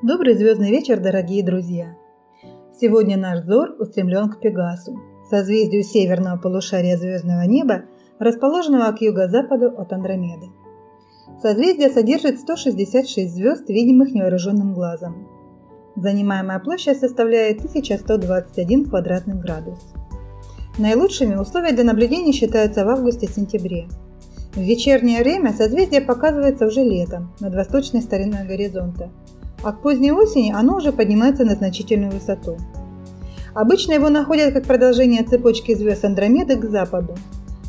Добрый 0.00 0.36
звездный 0.36 0.70
вечер, 0.70 1.00
дорогие 1.00 1.42
друзья! 1.42 1.96
Сегодня 2.80 3.16
наш 3.16 3.40
взор 3.40 3.74
устремлен 3.80 4.30
к 4.30 4.38
Пегасу, 4.38 4.96
созвездию 5.28 5.82
северного 5.82 6.38
полушария 6.38 6.96
звездного 6.96 7.42
неба, 7.42 7.82
расположенного 8.20 8.92
к 8.92 9.00
юго-западу 9.00 9.74
от 9.76 9.92
Андромеды. 9.92 10.50
Созвездие 11.42 11.90
содержит 11.90 12.38
166 12.38 13.34
звезд, 13.34 13.68
видимых 13.68 14.12
невооруженным 14.12 14.72
глазом. 14.72 15.26
Занимаемая 15.96 16.60
площадь 16.60 17.00
составляет 17.00 17.58
1121 17.58 18.90
квадратный 18.90 19.34
градус. 19.34 19.80
Наилучшими 20.78 21.34
условия 21.34 21.72
для 21.72 21.82
наблюдения 21.82 22.30
считаются 22.30 22.84
в 22.84 22.88
августе-сентябре. 22.88 23.88
В 24.54 24.60
вечернее 24.60 25.24
время 25.24 25.52
созвездие 25.52 26.02
показывается 26.02 26.66
уже 26.66 26.84
летом, 26.84 27.34
над 27.40 27.52
восточной 27.56 28.00
стороной 28.00 28.46
горизонта, 28.46 29.10
а 29.62 29.72
к 29.72 29.82
поздней 29.82 30.12
осени 30.12 30.52
оно 30.52 30.76
уже 30.76 30.92
поднимается 30.92 31.44
на 31.44 31.54
значительную 31.54 32.12
высоту. 32.12 32.56
Обычно 33.54 33.92
его 33.92 34.08
находят 34.08 34.54
как 34.54 34.64
продолжение 34.64 35.24
цепочки 35.24 35.74
звезд 35.74 36.04
Андромеды 36.04 36.56
к 36.56 36.64
западу. 36.64 37.16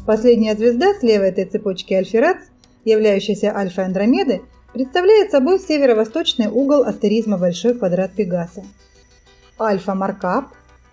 Последняя 0.05 0.55
звезда 0.55 0.93
слева 0.93 1.23
этой 1.23 1.45
цепочки 1.45 1.93
Альферац, 1.93 2.37
являющаяся 2.85 3.55
альфа 3.55 3.85
Андромеды, 3.85 4.41
представляет 4.73 5.31
собой 5.31 5.59
северо-восточный 5.59 6.47
угол 6.47 6.83
астеризма 6.83 7.37
Большой 7.37 7.73
квадрат 7.73 8.11
Пегаса. 8.11 8.63
Альфа 9.59 9.95
Маркап, 9.95 10.49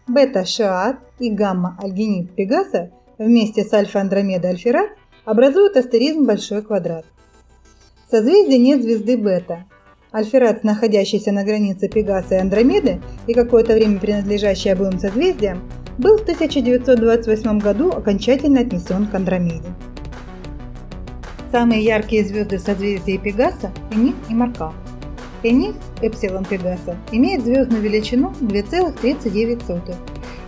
бета 0.06 0.44
Шиат 0.44 0.96
и 1.18 1.30
гамма 1.30 1.78
Альгинит 1.82 2.34
Пегаса 2.34 2.90
вместе 3.18 3.64
с 3.64 3.72
альфа 3.72 4.00
Андромеда 4.00 4.48
Альферац 4.48 4.90
образуют 5.24 5.76
астеризм 5.76 6.24
Большой 6.24 6.62
квадрат. 6.62 7.04
В 8.06 8.10
созвездии 8.10 8.56
нет 8.56 8.82
звезды 8.82 9.16
бета, 9.16 9.64
Альферат, 10.12 10.62
находящийся 10.64 11.32
на 11.32 11.44
границе 11.44 11.88
Пегаса 11.88 12.36
и 12.36 12.38
Андромеды 12.38 13.00
и 13.26 13.34
какое-то 13.34 13.74
время 13.74 13.98
принадлежащий 13.98 14.70
обоим 14.70 14.98
созвездиям, 14.98 15.62
был 15.98 16.18
в 16.18 16.22
1928 16.22 17.58
году 17.58 17.90
окончательно 17.90 18.60
отнесен 18.60 19.06
к 19.06 19.14
Андромеде. 19.14 19.68
Самые 21.50 21.84
яркие 21.84 22.24
звезды 22.24 22.58
в 22.58 22.60
созвездии 22.60 23.16
Пегаса– 23.16 23.72
Энис 23.90 24.14
и 24.28 24.34
Маркав. 24.34 24.74
Энис, 25.42 25.76
эпсилон 26.02 26.44
Пегаса, 26.44 26.96
имеет 27.12 27.44
звездную 27.44 27.82
величину 27.82 28.32
2,39 28.40 29.94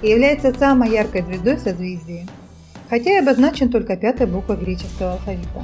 и 0.03 0.09
является 0.09 0.53
самой 0.53 0.91
яркой 0.91 1.22
звездой 1.22 1.56
в 1.56 1.61
созвездии, 1.61 2.27
хотя 2.89 3.12
и 3.12 3.20
обозначен 3.20 3.70
только 3.70 3.97
пятой 3.97 4.27
буквой 4.27 4.56
греческого 4.56 5.12
алфавита. 5.12 5.62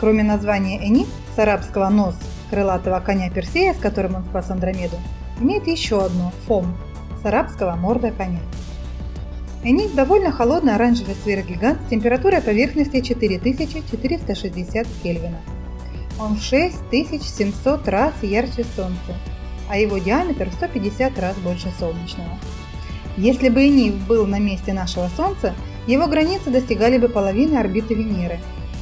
Кроме 0.00 0.22
названия 0.22 0.78
Энис, 0.82 1.08
с 1.36 1.38
арабского 1.38 1.90
«нос» 1.90 2.14
крылатого 2.48 3.00
коня 3.00 3.28
Персея, 3.28 3.74
с 3.74 3.76
которым 3.76 4.14
он 4.14 4.24
спас 4.24 4.50
Андромеду, 4.50 4.96
имеет 5.38 5.66
еще 5.66 6.02
одно– 6.02 6.32
фом, 6.46 6.74
с 7.22 7.26
арабского 7.26 7.76
морда 7.76 8.10
коня. 8.10 8.40
Энис 9.62 9.90
довольно 9.90 10.32
холодный 10.32 10.74
оранжевый 10.74 11.14
сверхгигант 11.22 11.82
с 11.82 11.90
температурой 11.90 12.40
поверхности 12.40 13.02
4460 13.02 14.86
Кельвина. 15.02 15.36
Он 16.18 16.36
в 16.36 16.42
6700 16.42 17.86
раз 17.86 18.14
ярче 18.22 18.64
Солнца, 18.74 19.14
а 19.68 19.76
его 19.76 19.98
диаметр 19.98 20.48
в 20.48 20.54
150 20.54 21.18
раз 21.18 21.36
больше 21.36 21.70
солнечного. 21.78 22.38
Если 23.18 23.50
бы 23.50 23.68
Энис 23.68 23.96
был 23.96 24.26
на 24.26 24.38
месте 24.38 24.72
нашего 24.72 25.10
Солнца, 25.14 25.52
его 25.86 26.06
границы 26.06 26.48
достигали 26.48 26.96
бы 26.96 27.10
половины 27.10 27.58
орбиты 27.58 27.92
Венеры, 27.92 28.40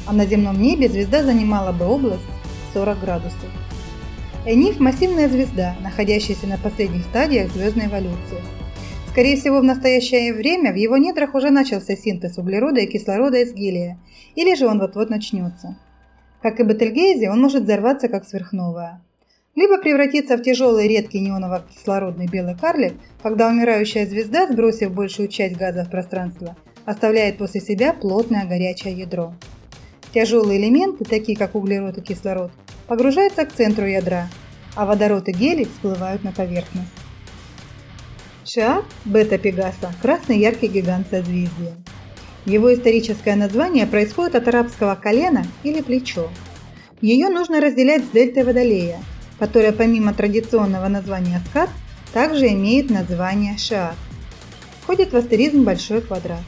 а 0.09 0.12
на 0.12 0.25
земном 0.25 0.61
небе 0.61 0.89
звезда 0.89 1.23
занимала 1.23 1.70
бы 1.73 1.84
область 1.84 2.23
40 2.73 2.98
градусов. 3.01 3.51
Эниф– 4.47 4.78
массивная 4.81 5.28
звезда, 5.28 5.77
находящаяся 5.83 6.47
на 6.47 6.56
последних 6.56 7.05
стадиях 7.05 7.53
звездной 7.53 7.87
эволюции. 7.87 8.41
Скорее 9.11 9.36
всего, 9.36 9.61
в 9.61 9.64
настоящее 9.64 10.33
время 10.33 10.73
в 10.73 10.77
его 10.77 10.97
недрах 10.97 11.35
уже 11.35 11.51
начался 11.51 11.96
синтез 11.96 12.39
углерода 12.39 12.80
и 12.80 12.86
кислорода 12.86 13.39
из 13.39 13.52
гелия, 13.52 13.98
или 14.35 14.55
же 14.55 14.67
он 14.67 14.79
вот-вот 14.79 15.11
начнется. 15.11 15.77
Как 16.40 16.61
и 16.61 16.63
Бетельгейзе, 16.63 17.30
он 17.30 17.40
может 17.40 17.64
взорваться 17.64 18.08
как 18.08 18.27
сверхновая. 18.27 19.02
Либо 19.57 19.77
превратиться 19.79 20.36
в 20.36 20.42
тяжелый 20.42 20.86
редкий 20.86 21.20
неоново-кислородный 21.20 22.29
белый 22.29 22.57
карлик, 22.57 22.95
когда 23.23 23.48
умирающая 23.48 24.07
звезда, 24.07 24.46
сбросив 24.46 24.95
большую 24.95 25.29
часть 25.29 25.57
газа 25.57 25.85
в 25.85 25.90
пространство, 25.90 26.57
оставляет 26.85 27.39
после 27.39 27.61
себя 27.61 27.92
плотное 27.92 28.46
горячее 28.46 28.95
ядро. 28.95 29.35
Тяжелые 30.13 30.61
элементы, 30.61 31.05
такие 31.05 31.36
как 31.36 31.55
углерод 31.55 31.98
и 31.98 32.01
кислород, 32.01 32.51
погружаются 32.86 33.45
к 33.45 33.52
центру 33.52 33.86
ядра, 33.86 34.29
а 34.74 34.86
водород 34.86 35.29
и 35.29 35.33
гелий 35.33 35.67
всплывают 35.67 36.24
на 36.24 36.33
поверхность. 36.33 36.89
Шиат 38.45 38.85
бета 39.05 39.36
Пегаса– 39.36 39.92
красный 40.02 40.39
яркий 40.39 40.69
гигант 40.69 41.07
созвездия. 41.11 41.74
Его 42.46 42.73
историческое 42.73 43.36
название 43.36 43.86
происходит 43.86 44.35
от 44.36 44.48
арабского 44.48 44.95
колена 44.95 45.45
или 45.64 45.83
плечо. 45.83 46.30
Ее 47.02 47.29
нужно 47.29 47.61
разделять 47.61 48.05
с 48.07 48.08
дельтой 48.08 48.45
Водолея, 48.45 49.01
которая 49.39 49.73
помимо 49.73 50.14
традиционного 50.14 50.89
названия 50.89 51.42
Скат 51.51 51.69
также 52.14 52.48
имеет 52.48 52.89
название 52.89 53.58
Шиат. 53.58 53.96
Входит 54.80 55.13
в 55.13 55.17
астеризм 55.17 55.64
Большой 55.64 56.01
квадрат. 56.01 56.40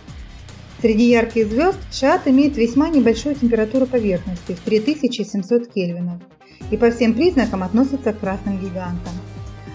Среди 0.80 1.10
ярких 1.10 1.48
звезд 1.48 1.78
Шиат 1.92 2.26
имеет 2.26 2.56
весьма 2.56 2.88
небольшую 2.88 3.34
температуру 3.34 3.86
поверхности 3.86 4.54
в 4.54 4.60
3700 4.60 5.66
кельвинов 5.70 6.22
и 6.70 6.78
по 6.78 6.90
всем 6.90 7.12
признакам 7.12 7.62
относится 7.62 8.14
к 8.14 8.20
красным 8.20 8.58
гигантам. 8.58 9.12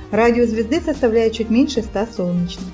Радиус 0.10 0.50
звезды 0.50 0.82
составляет 0.82 1.34
чуть 1.34 1.52
меньше 1.52 1.84
100 1.84 2.08
солнечных. 2.18 2.66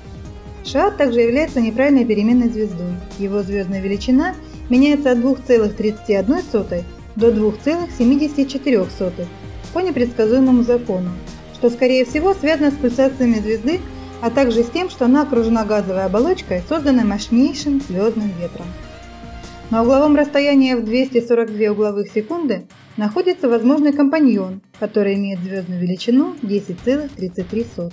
Шиат 0.64 0.96
также 0.96 1.20
является 1.20 1.60
неправильной 1.60 2.06
переменной 2.06 2.48
звездой. 2.48 2.94
Его 3.18 3.42
звездная 3.42 3.82
величина 3.82 4.34
меняется 4.70 5.12
от 5.12 5.18
2,31 5.18 6.84
до 7.16 7.30
2,74 7.30 9.26
по 9.74 9.78
непредсказуемому 9.80 10.62
закону, 10.62 11.10
что 11.54 11.68
скорее 11.68 12.06
всего 12.06 12.32
связано 12.32 12.70
с 12.70 12.74
пульсациями 12.74 13.40
звезды 13.40 13.80
а 14.22 14.30
также 14.30 14.62
с 14.62 14.70
тем, 14.70 14.88
что 14.88 15.06
она 15.06 15.22
окружена 15.22 15.64
газовой 15.64 16.04
оболочкой, 16.04 16.62
созданной 16.68 17.04
мощнейшим 17.04 17.80
звездным 17.80 18.30
ветром. 18.40 18.66
На 19.70 19.82
угловом 19.82 20.14
расстоянии 20.14 20.74
в 20.74 20.84
242 20.84 21.72
угловых 21.72 22.08
секунды 22.08 22.66
находится 22.96 23.48
возможный 23.48 23.92
компаньон, 23.92 24.62
который 24.78 25.14
имеет 25.14 25.40
звездную 25.40 25.80
величину 25.80 26.34
10,33. 26.42 27.92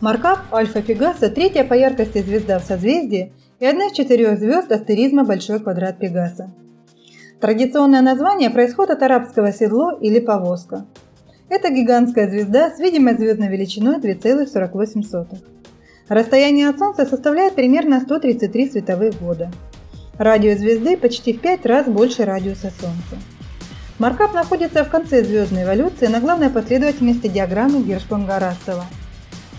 Маркап 0.00 0.52
Альфа 0.52 0.82
Пегаса– 0.82 1.28
третья 1.30 1.62
по 1.62 1.74
яркости 1.74 2.22
звезда 2.22 2.58
в 2.58 2.64
созвездии 2.64 3.32
и 3.60 3.66
одна 3.66 3.86
из 3.86 3.92
четырех 3.92 4.38
звезд 4.38 4.72
астеризма 4.72 5.24
Большой 5.24 5.60
квадрат 5.60 5.98
Пегаса. 5.98 6.52
Традиционное 7.40 8.02
название 8.02 8.50
происходит 8.50 8.92
от 8.92 9.02
арабского 9.02 9.52
седло 9.52 9.92
или 9.92 10.18
повозка. 10.18 10.86
Это 11.50 11.68
гигантская 11.68 12.30
звезда 12.30 12.70
с 12.70 12.78
видимой 12.78 13.16
звездной 13.16 13.48
величиной 13.48 13.96
2,48. 13.96 15.36
Расстояние 16.08 16.68
от 16.68 16.78
Солнца 16.78 17.04
составляет 17.04 17.56
примерно 17.56 18.00
133 18.00 18.70
световых 18.70 19.20
года. 19.20 19.50
Радиус 20.16 20.60
звезды 20.60 20.96
почти 20.96 21.32
в 21.32 21.40
5 21.40 21.66
раз 21.66 21.86
больше 21.88 22.24
радиуса 22.24 22.70
Солнца. 22.80 23.18
Маркап 23.98 24.32
находится 24.32 24.84
в 24.84 24.90
конце 24.90 25.24
звездной 25.24 25.64
эволюции 25.64 26.06
на 26.06 26.20
главной 26.20 26.50
последовательности 26.50 27.26
диаграммы 27.26 27.82
Гершпунга-Рассела. 27.82 28.84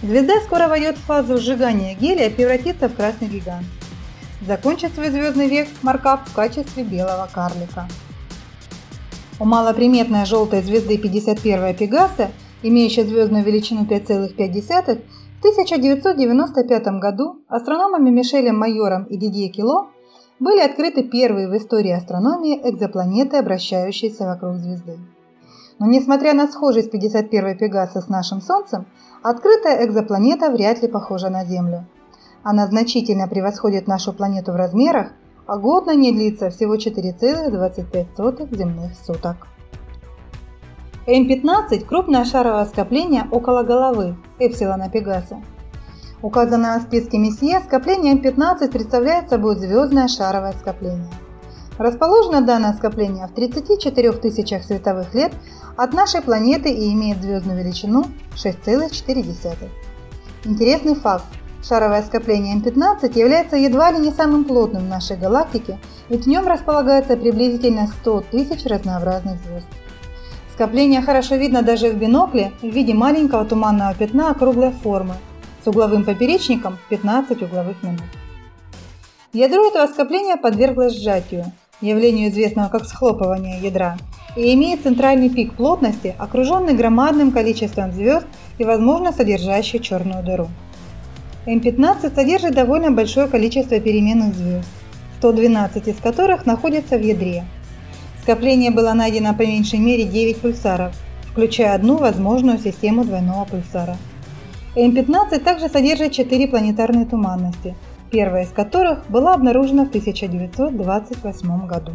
Звезда 0.01 0.35
скоро 0.45 0.69
войдет 0.69 0.95
в 0.95 1.01
фазу 1.01 1.39
сжигания 1.39 1.93
гелия 1.95 2.27
и 2.27 2.33
превратится 2.33 2.87
в 2.87 2.95
красный 2.95 3.27
гигант. 3.27 3.65
Закончит 4.47 4.93
свой 4.93 5.09
звездный 5.09 5.49
век 5.49 5.67
Маркап 5.81 6.29
в 6.29 6.33
качестве 6.33 6.83
белого 6.83 7.27
карлика. 7.33 7.85
У 9.41 9.43
малоприметной 9.43 10.27
желтой 10.27 10.61
звезды 10.61 10.99
51 10.99 11.75
Пегаса, 11.75 12.29
имеющей 12.61 13.01
звездную 13.01 13.43
величину 13.43 13.85
5,5, 13.85 14.35
в 14.37 15.39
1995 15.39 16.85
году 16.99 17.37
астрономами 17.47 18.11
Мишелем 18.11 18.59
Майором 18.59 19.05
и 19.05 19.17
Дидье 19.17 19.49
Кило 19.49 19.89
были 20.39 20.59
открыты 20.59 21.01
первые 21.01 21.47
в 21.49 21.57
истории 21.57 21.89
астрономии 21.89 22.61
экзопланеты, 22.69 23.37
обращающиеся 23.37 24.25
вокруг 24.25 24.57
звезды. 24.57 24.99
Но 25.79 25.87
несмотря 25.87 26.35
на 26.35 26.47
схожесть 26.47 26.91
51 26.91 27.57
Пегаса 27.57 28.01
с 28.01 28.09
нашим 28.09 28.41
Солнцем, 28.41 28.85
открытая 29.23 29.87
экзопланета 29.87 30.51
вряд 30.51 30.83
ли 30.83 30.87
похожа 30.87 31.31
на 31.31 31.45
Землю. 31.45 31.87
Она 32.43 32.67
значительно 32.67 33.27
превосходит 33.27 33.87
нашу 33.87 34.13
планету 34.13 34.51
в 34.51 34.55
размерах 34.55 35.13
а 35.47 35.57
год 35.57 35.85
на 35.85 35.95
ней 35.95 36.11
длится 36.13 36.49
всего 36.49 36.75
4,25 36.75 38.55
земных 38.55 38.91
суток. 39.05 39.47
М15– 41.07 41.85
крупное 41.87 42.25
шаровое 42.25 42.65
скопление 42.65 43.27
около 43.31 43.63
головы 43.63 44.15
Эпсилона 44.39 44.89
Пегаса. 44.89 45.41
Указанное 46.21 46.79
в 46.79 46.83
списке 46.83 47.17
Месье, 47.17 47.59
скопление 47.61 48.13
М15 48.13 48.71
представляет 48.71 49.29
собой 49.29 49.55
звездное 49.55 50.07
шаровое 50.07 50.53
скопление. 50.53 51.09
Расположено 51.79 52.41
данное 52.41 52.73
скопление 52.73 53.25
в 53.25 53.31
34 53.31 54.11
тысячах 54.11 54.63
световых 54.63 55.15
лет 55.15 55.33
от 55.75 55.93
нашей 55.93 56.21
планеты 56.21 56.69
и 56.69 56.93
имеет 56.93 57.21
звездную 57.23 57.57
величину 57.57 58.05
6,4. 58.35 59.69
Интересный 60.43 60.93
факт. 60.93 61.25
Шаровое 61.63 62.01
скопление 62.01 62.57
М15 62.57 63.17
является 63.17 63.55
едва 63.55 63.91
ли 63.91 63.99
не 63.99 64.11
самым 64.11 64.45
плотным 64.45 64.83
в 64.83 64.89
нашей 64.89 65.15
галактике, 65.15 65.77
ведь 66.09 66.25
в 66.25 66.27
нем 66.27 66.47
располагается 66.47 67.15
приблизительно 67.15 67.87
100 67.87 68.21
тысяч 68.31 68.65
разнообразных 68.65 69.39
звезд. 69.43 69.67
Скопление 70.53 71.01
хорошо 71.01 71.35
видно 71.35 71.61
даже 71.61 71.89
в 71.89 71.95
бинокле 71.95 72.51
в 72.61 72.67
виде 72.67 72.93
маленького 72.93 73.45
туманного 73.45 73.93
пятна 73.93 74.31
округлой 74.31 74.71
формы 74.71 75.15
с 75.63 75.67
угловым 75.67 76.03
поперечником 76.03 76.77
15 76.89 77.41
угловых 77.43 77.81
минут. 77.83 78.01
Ядро 79.33 79.67
этого 79.67 79.87
скопления 79.87 80.37
подверглось 80.37 80.97
сжатию, 80.97 81.45
явлению 81.79 82.29
известного 82.29 82.69
как 82.69 82.85
схлопывание 82.85 83.59
ядра, 83.61 83.97
и 84.35 84.53
имеет 84.53 84.83
центральный 84.83 85.29
пик 85.29 85.53
плотности, 85.53 86.15
окруженный 86.17 86.73
громадным 86.73 87.31
количеством 87.31 87.91
звезд 87.91 88.25
и, 88.57 88.63
возможно, 88.63 89.11
содержащий 89.11 89.79
черную 89.79 90.23
дыру. 90.23 90.49
М15 91.45 92.13
содержит 92.13 92.53
довольно 92.53 92.91
большое 92.91 93.27
количество 93.27 93.79
переменных 93.79 94.35
звезд, 94.35 94.69
112 95.19 95.87
из 95.87 95.95
которых 95.97 96.45
находятся 96.45 96.97
в 96.97 97.01
ядре. 97.01 97.45
Скопление 98.21 98.71
было 98.71 98.93
найдено 98.93 99.33
по 99.33 99.41
меньшей 99.41 99.79
мере 99.79 100.03
9 100.03 100.37
пульсаров, 100.37 100.93
включая 101.31 101.73
одну 101.73 101.97
возможную 101.97 102.59
систему 102.59 103.03
двойного 103.03 103.45
пульсара. 103.45 103.97
М15 104.75 105.39
также 105.39 105.69
содержит 105.69 106.11
4 106.11 106.47
планетарные 106.47 107.05
туманности– 107.05 107.75
первая 108.11 108.43
из 108.43 108.49
которых 108.49 109.09
была 109.09 109.33
обнаружена 109.33 109.85
в 109.85 109.89
1928 109.89 111.65
году. 111.65 111.93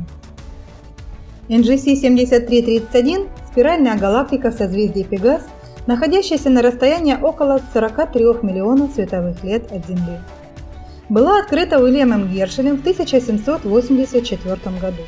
NGC 1.48 1.94
7331– 1.94 3.28
спиральная 3.52 3.96
галактика 3.96 4.50
в 4.50 4.54
созвездии 4.54 5.04
Пегас, 5.04 5.43
находящаяся 5.87 6.50
на 6.50 6.62
расстоянии 6.62 7.17
около 7.21 7.61
43 7.73 8.25
миллионов 8.43 8.93
световых 8.94 9.43
лет 9.44 9.71
от 9.73 9.87
Земли. 9.87 10.19
Была 11.09 11.38
открыта 11.38 11.79
Уильямом 11.79 12.29
Гершелем 12.29 12.77
в 12.77 12.81
1784 12.81 14.56
году. 14.81 15.03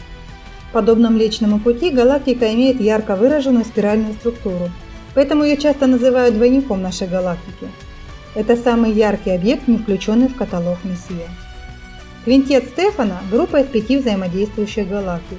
Подобно 0.73 1.11
Млечному 1.11 1.59
пути, 1.61 1.91
галактика 1.91 2.53
имеет 2.55 2.81
ярко 2.81 3.17
выраженную 3.17 3.65
спиральную 3.65 4.15
структуру, 4.15 4.71
поэтому 5.15 5.45
ее 5.45 5.57
часто 5.57 5.87
называют 5.87 6.35
двойником 6.35 6.83
нашей 6.83 7.09
галактики– 7.09 7.69
это 8.39 8.57
самый 8.57 8.93
яркий 8.93 9.31
объект, 9.31 9.67
не 9.67 9.79
включенный 9.79 10.29
в 10.29 10.37
каталог 10.37 10.79
Мессия. 10.85 11.29
Квинтет 12.25 12.67
Стефана– 12.69 13.21
группа 13.33 13.63
из 13.63 13.67
пяти 13.67 13.97
взаимодействующих 13.97 14.89
галактик. 14.89 15.39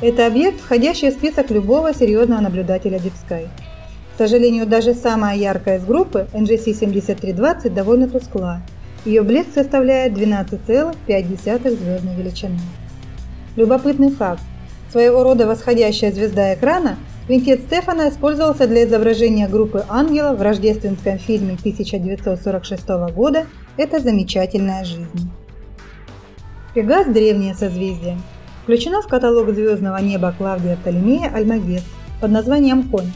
Это 0.00 0.26
объект, 0.26 0.60
входящий 0.60 1.10
в 1.10 1.14
список 1.14 1.50
любого 1.50 1.94
серьезного 1.94 2.42
наблюдателя 2.42 2.98
Deep 2.98 3.14
Sky. 3.28 3.48
К 4.16 4.18
сожалению, 4.18 4.66
даже 4.66 4.94
самая 4.94 5.36
яркая 5.36 5.76
из 5.76 5.84
группы, 5.84 6.26
NGC 6.32 6.72
7320, 6.72 7.74
довольно 7.74 8.08
тускла. 8.08 8.62
Ее 9.04 9.20
блеск 9.20 9.52
составляет 9.52 10.14
12,5 10.14 11.76
звездной 11.76 12.14
величины. 12.14 12.58
Любопытный 13.56 14.10
факт. 14.10 14.40
Своего 14.90 15.22
рода 15.22 15.46
восходящая 15.46 16.12
звезда 16.12 16.54
экрана 16.54 16.96
Квинтет 17.26 17.60
Стефана 17.66 18.08
использовался 18.08 18.66
для 18.66 18.86
изображения 18.86 19.48
группы 19.48 19.84
ангелов 19.86 20.38
в 20.38 20.42
рождественском 20.42 21.18
фильме 21.18 21.56
1946 21.60 22.88
года 23.14 23.44
«Это 23.76 24.00
замечательная 24.00 24.82
жизнь». 24.84 25.30
Пегас– 26.74 27.06
древнее 27.08 27.54
созвездие. 27.54 28.16
Включено 28.62 29.02
в 29.02 29.08
каталог 29.08 29.50
звездного 29.50 29.98
неба 29.98 30.34
Клавдия 30.38 30.76
Птолемея 30.76 31.30
Альмагес 31.34 31.84
под 32.22 32.30
названием 32.30 32.84
Конь. 32.84 33.12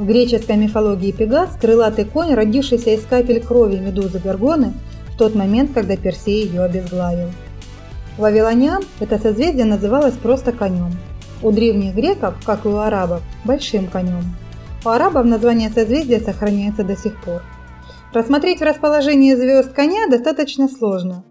В 0.00 0.06
греческой 0.06 0.56
мифологии 0.56 1.12
Пегас– 1.12 1.50
крылатый 1.60 2.06
конь, 2.06 2.32
родившийся 2.32 2.94
из 2.94 3.04
капель 3.04 3.38
крови 3.38 3.76
медузы 3.76 4.18
Горгоны 4.18 4.72
в 5.12 5.18
тот 5.18 5.34
момент, 5.34 5.72
когда 5.74 5.94
Персей 5.94 6.46
ее 6.46 6.62
обезглавил. 6.62 7.28
Вавилонян 8.16 8.82
это 8.98 9.18
созвездие 9.18 9.66
называлось 9.66 10.14
просто 10.14 10.52
конем– 10.52 10.92
у 11.42 11.50
древних 11.52 11.94
греков, 11.94 12.34
как 12.46 12.64
и 12.64 12.68
у 12.68 12.76
арабов, 12.76 13.20
большим 13.44 13.88
конем. 13.88 14.24
У 14.86 14.88
арабов 14.88 15.26
название 15.26 15.68
созвездия 15.68 16.20
сохраняется 16.20 16.82
до 16.82 16.96
сих 16.96 17.22
пор. 17.22 17.42
Рассмотреть 18.14 18.60
в 18.60 18.64
расположении 18.64 19.34
звезд 19.34 19.74
коня 19.74 20.08
достаточно 20.08 20.68
сложно. 20.68 21.24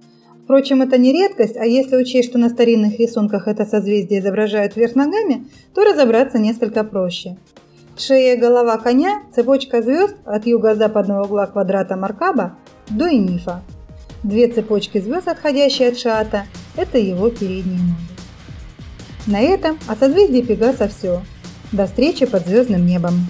Впрочем, 0.43 0.83
это 0.83 0.99
не 0.99 1.11
редкость, 1.11 1.57
а 1.57 1.65
если 1.65 1.95
учесть, 1.95 2.29
что 2.29 2.37
на 2.37 2.49
старинных 2.49 2.99
рисунках 2.99 3.47
это 3.47 3.65
созвездие 3.65 4.19
изображают 4.19 4.75
вверх 4.75 4.93
ногами, 4.93 5.47
то 5.73 5.83
разобраться 5.83 6.37
несколько 6.37 6.83
проще. 6.83 7.35
Шея 7.99 8.35
и 8.35 8.39
голова 8.39 8.77
коня– 8.77 9.23
цепочка 9.35 9.81
звезд 9.81 10.15
от 10.25 10.47
юго-западного 10.47 11.25
угла 11.25 11.47
квадрата 11.47 11.97
Маркаба 11.97 12.55
до 12.89 13.09
Инифа. 13.09 13.61
Две 14.23 14.47
цепочки 14.47 15.01
звезд, 15.01 15.27
отходящие 15.27 15.89
от 15.89 15.97
Шаата– 15.97 16.45
это 16.77 16.97
его 16.97 17.29
передние 17.29 17.79
ноги. 17.79 18.09
На 19.27 19.41
этом 19.41 19.77
о 19.87 19.95
созвездии 19.95 20.41
Пегаса 20.41 20.87
все. 20.87 21.21
До 21.73 21.87
встречи 21.87 22.25
под 22.25 22.47
звездным 22.47 22.85
небом. 22.85 23.27